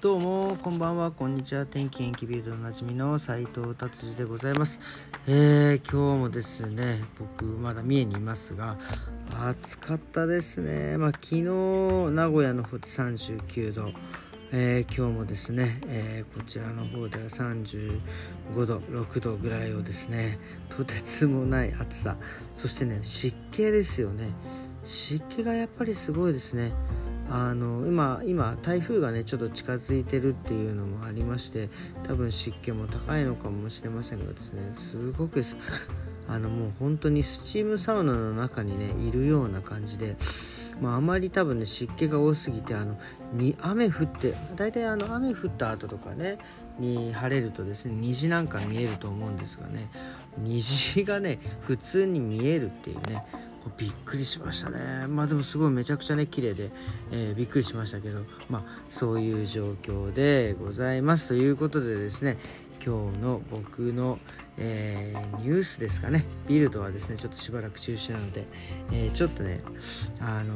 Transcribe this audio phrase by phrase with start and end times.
[0.00, 4.80] どうもこんばんはこんにちは天気元気ビルドおなじみの斉藤達治でございます。
[5.26, 8.78] えー、今日もですね僕まだ三重にいますが
[9.38, 10.96] 暑かったですね。
[10.96, 13.90] まあ昨日名古屋の方で39度。
[14.52, 18.00] えー、今日もですね、えー、こちらの方では35
[18.64, 20.38] 度6度ぐらいをですね
[20.70, 22.16] とてつもない暑さ。
[22.54, 24.30] そしてね湿気ですよね。
[24.82, 26.72] 湿気がやっぱりすごいですね。
[27.30, 31.68] あの今今台風がねちょっと近づいてるっていうのもありまして
[32.02, 35.40] 多分湿気も高いのかもしれませんがですねすごく
[36.28, 40.16] あのもう本当にスチームサウナの中にねいるような感じで
[40.80, 42.98] まあ、あまり多分ね湿気が多すぎてあの
[43.34, 46.38] に雨降って大体あの雨降った後とかね
[46.78, 49.90] に晴れるとですね虹なんか見えると思うんですがね
[50.38, 53.26] 虹がね普通に見えるっていうね
[53.76, 55.06] びっくりしましたね。
[55.08, 56.70] まあでもすごいめちゃくちゃね綺麗で、
[57.10, 61.28] えー、びっくりしましたけどまあそういう状況でございます。
[61.28, 62.38] ということでですね
[62.84, 64.18] 今日の僕の、
[64.56, 66.24] えー、ニュースですかね。
[66.48, 68.46] ビルドはですねちょっとしばらく中止なので、
[68.92, 69.60] えー、ちょっとね
[70.20, 70.54] あの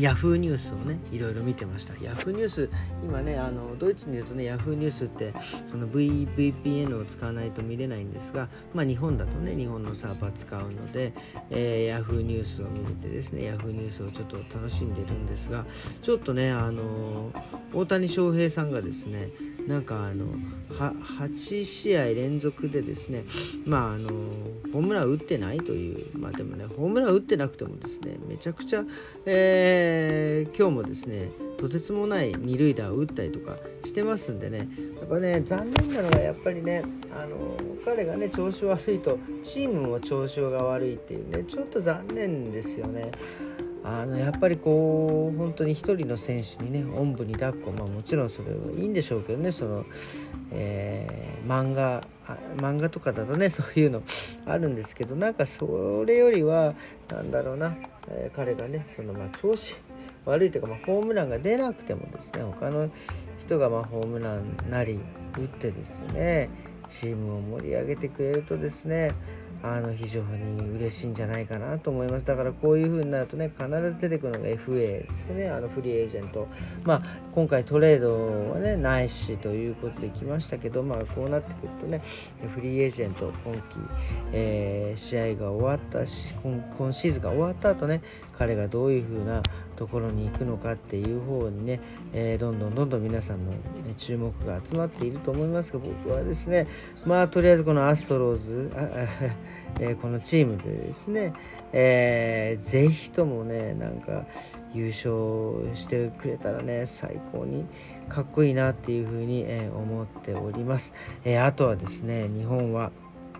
[0.00, 1.92] ヤフーニュースをねいろいろ見てました。
[2.02, 2.70] ヤフーニュース
[3.04, 5.34] 今ねあのドイツにいるとねヤフーニュースって
[5.66, 11.12] その VPN を使わないと見れないんですが、まあ、日本だとね日本のサーバー使うので、
[11.50, 15.66] えー、ヤフーニュースを見れてですねヤフーニュースをちょっと楽しんでるんですが
[16.00, 17.30] ちょっとねあの
[17.74, 19.28] 大谷翔平さんがですね
[19.66, 20.26] なんかあの
[20.70, 23.24] 8試合連続でですね
[23.64, 24.08] まああの
[24.72, 28.84] ホームラン打ってないというまあでもねホームラン打ってなくてもですねめちゃくちゃ、
[29.26, 36.82] えー、今日もですねとてつもない二塁打を打ったりとかしてますんでねやっぱね残念なのがやっぱりね
[37.14, 43.10] あの彼がね調子悪いとチームも調子が悪いっていうねちょっと残念ですよね。
[43.82, 49.86] あのやっぱりこう本当に一人の選手にねおんぶに抱っこまあもちろんそれはいいんでしょうけどねその、
[50.52, 52.06] えー、漫画
[52.58, 54.02] 漫画とかだとね そういうの
[54.46, 56.74] あるんですけどなんかそれよりは
[57.08, 57.76] なんだろうな、
[58.08, 59.80] えー、彼がねそのまあ調子
[60.26, 62.90] 悪いというか、まあ、ホームランが出なくてもですね他の
[63.38, 64.98] 人がまあホームランなり
[65.38, 66.50] 打ってですね
[66.86, 69.12] チームを盛り上げてくれるとですね
[69.62, 72.24] あの非常に嬉しいんじゃないかなと思います。
[72.24, 75.50] だからこういう風になるとね必ず出てくるのが FA ですね。
[75.50, 76.48] あのフリーエージェント。
[76.84, 82.02] まあ今回トレードはねないしということで来ましたけどまあこうなってくるとね
[82.54, 83.60] フリーエージェント今季、
[84.32, 86.34] えー、試合が終わったし
[86.76, 88.02] 今シーズンが終わった後ね
[88.36, 89.42] 彼がどういう風な
[89.76, 91.80] ところに行くのかっていう方にね、
[92.12, 93.52] えー、どんどんどんどん皆さんの
[93.96, 96.66] 注目が集まっていると思いますが僕はですね
[97.06, 98.70] まあとりあえずこのアストローズ
[99.78, 101.32] えー、このチームでですね、
[101.72, 104.24] えー、ぜひともねなんか
[104.74, 107.66] 優勝してくれたらね最高に
[108.08, 110.94] かっこいいなっていうふうに、え、思っております、
[111.24, 112.90] え、あとはですね日本は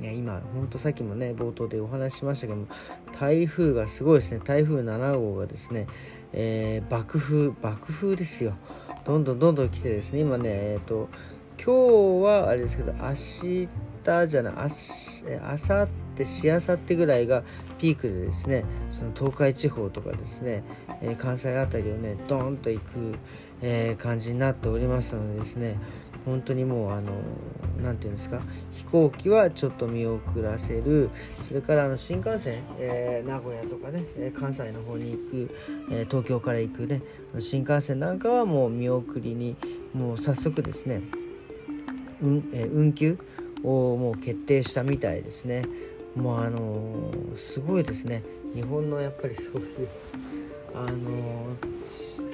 [0.00, 2.66] 今ほんとさっきもね冒頭でお話ししましたけども
[3.12, 4.40] 台風がすごいですね。
[4.44, 5.86] 台風7号がですね、
[6.32, 8.54] えー、爆風爆風ですよ。
[9.04, 11.08] どんどんどんどん来てですね今ねえっ、ー、と
[11.62, 13.68] 今日はあれですけど明日
[14.26, 17.42] じゃないあさってしあさってぐらいが
[17.78, 20.62] ピークでですねその東海地方とかですね、
[21.02, 23.16] えー、関西辺りをねドーンと行く、
[23.60, 25.78] えー、感じになっておりますのでですね
[26.24, 27.12] 本当にもうあの
[27.82, 28.40] 何て言うんですか
[28.72, 31.10] 飛行機はちょっと見送らせる
[31.42, 34.04] それからあの新幹線、えー、名古屋とかね
[34.34, 35.50] 関西の方に行く、
[35.92, 37.02] え東京から行くね
[37.40, 39.56] 新幹線なんかはもう見送りに
[39.92, 41.02] もう早速ですね、
[42.22, 43.18] うんえ運休
[43.64, 45.64] をもう決定したみたいですね。
[46.16, 48.22] もうあのすごいですね
[48.54, 49.88] 日本のやっぱりそういう
[50.74, 51.56] あの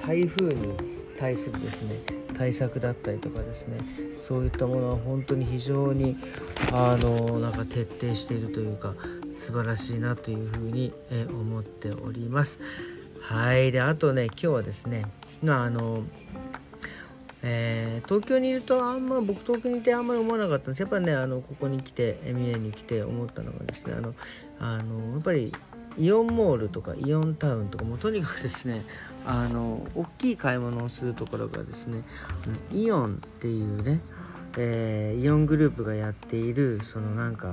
[0.06, 0.74] 台風に
[1.18, 3.78] 対するですね対策だったりとかですね
[4.16, 6.16] そういったものは本当に非常に
[6.72, 8.94] あのなんか徹底しているというか
[9.30, 12.60] 素晴らしいなというふうに、え思っております。
[13.20, 15.04] はいであとね今日はですね
[15.46, 16.02] あの
[17.42, 20.80] えー、東京にいるとあんま僕東京にいてあんまり思わなかったんです。
[20.80, 24.14] やっぱりねあのここに来て三重に来て思ったのがですねあの
[24.58, 25.52] あのやっぱり
[25.98, 28.84] イオンモールとかイオンタウンとかもとにかくですね
[29.26, 32.02] あの大きい買い物をするところがですね
[32.72, 34.00] イオンっていうね、
[34.56, 37.52] えー、イオングループがやっているそのなんか、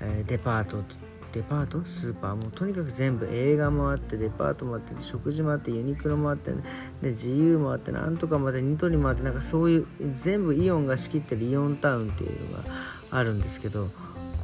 [0.00, 0.82] えー、デパート
[1.32, 6.62] デパートスーパーもうとにかく全部映画もあってデパートもあって食事もあってユニクロもあって、ね、
[7.02, 12.64] で自由もあってなんとかまでニトリもあってなんかそういう全部イオンが仕切ってるイオンタウンっていうのが
[13.10, 13.90] あるんですけど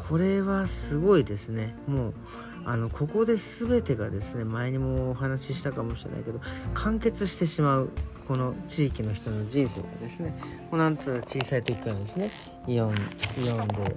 [0.08, 1.74] これはすごいですね。
[1.88, 2.14] もう
[2.64, 6.40] あのここで全てがですね前にもお話ししたかもしれないけど
[6.74, 7.90] 完結してしまう
[8.26, 10.36] この地域の人の人生がですね
[10.70, 12.32] もうなんと小さい時からですね
[12.66, 12.94] イオン
[13.38, 13.96] イオンで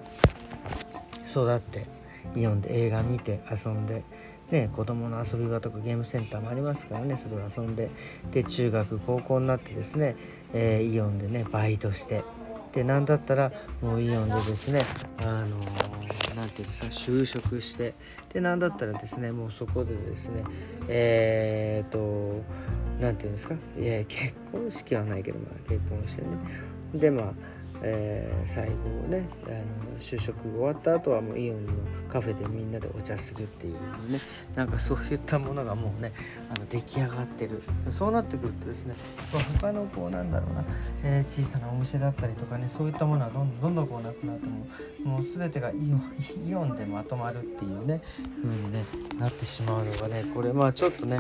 [1.27, 1.98] 育って
[2.35, 4.03] イオンで映画見て遊んで
[4.51, 7.17] ね、子供の遊び場とかゲームセンターもありますからね。
[7.17, 7.89] それを遊んで
[8.31, 10.15] で中学高校になってですね、
[10.53, 12.23] えー、イオンでねバイトして
[12.71, 13.51] で何だったら
[13.81, 14.83] もうイオンでですね
[15.19, 15.65] あの何、て
[16.35, 17.93] 言うんですか就職して
[18.33, 20.43] で何だったらですねもうそこでですね
[20.87, 22.43] えー、っと
[22.99, 26.27] 何て言うんですかいや結婚式はないけどまあ結婚してね。
[26.95, 27.33] でまあ
[27.81, 28.73] えー、最後
[29.07, 31.73] ねあの就職終わった後はもうイオンの
[32.09, 33.73] カフェでみんなでお茶するっていう
[34.11, 34.19] ね
[34.55, 36.11] なんかそういったものがもうね
[36.49, 37.61] あの出来上がってる。
[37.89, 38.95] そうなってくるとですね
[39.59, 40.63] 他のこうなんだろうな、
[41.03, 44.67] えー、小さなお店だったりとかねそういったものはどんどんどんどんこうなくなっても
[45.03, 48.01] もう全てがイオンイオンでまとまるっていうね
[48.41, 48.83] 風に、ね、
[49.17, 51.19] なってしまうのがねこれまあちょっとね、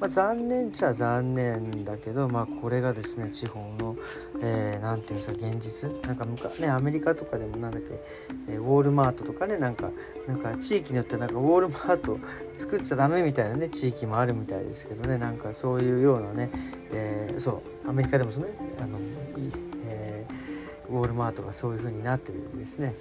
[0.00, 3.96] まあ、残念っちゃ残念だけどまあこれがですね地方の
[4.40, 6.26] 何、えー、て言うんですか現実なんか
[6.58, 8.00] ねアメリカとかでもなんだっけ、
[8.48, 9.90] え、ウォールマートとかねなんか
[10.26, 12.18] なんか地域によってなんかウォールマート
[12.54, 16.50] 作っちゃダメみたいなね地域もあるみたいですけどねなんかそういうようなね、
[16.92, 18.48] えー、そうアメリカでもですね
[18.80, 18.98] あの、
[19.86, 20.26] え、
[20.88, 22.94] ウォールマートがそういう風になってるんですね。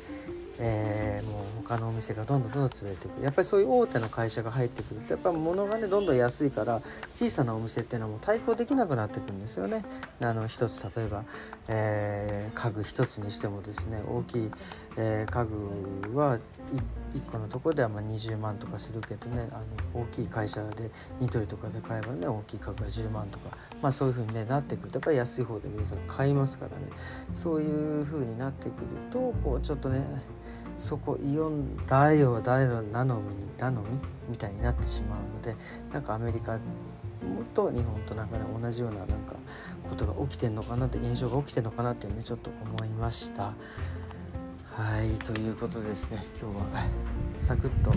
[0.61, 3.23] えー、もう他のお店がどんどんどんどん潰れていく。
[3.23, 6.81] やっぱりそういう大手の会社が入ってくるとやっぱ物がねどんどん安いから
[7.13, 9.83] 小さなお店っていうのはもう対抗できなくなってくるんですよね。
[10.21, 11.23] あの一つ例えば、
[11.69, 14.51] えー、家具一つにしてもですね大きい、
[14.97, 16.39] えー、家具は
[17.13, 19.59] 1個のところではま20万とかするけどねあ
[19.95, 26.87] の大きい会社でニトリとかで買えばね大きい家具が10万とかまあそういう風に、ね、なってくるとやっぱり安い方で皆さん買いますからね。
[27.33, 30.05] そういう風になってくるとこうちょっとね
[30.79, 33.21] そこイオンだよだよなのみ
[33.57, 33.87] なのみ
[34.29, 35.55] みたいになってしまうので
[35.91, 36.57] なんかアメリカ
[37.53, 39.35] と日本となんかね同じようななんか
[39.89, 43.53] ことが起きてんのかなって現象が起きてんのかなっていうねちょっと思いました。
[44.79, 46.23] はいということですね。
[46.41, 46.85] 今日は
[47.35, 47.91] サクッと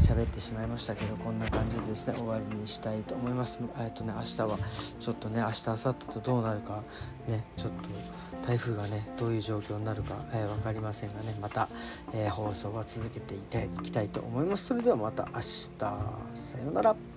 [0.00, 3.60] 喋ってしまいましたけどこんな感じでですね終わりにしたいと思います。
[3.78, 4.58] えっとね明日は
[4.98, 6.82] ちょっとね明日明後日とどうなるか
[7.28, 11.68] ねちょっと台風がねどういう状況になるか、えー、分かりませんがねまた、
[12.12, 14.66] えー、放送は続けていていきたいと思います。
[14.66, 15.68] それではまた明日。
[16.34, 17.11] さようなら。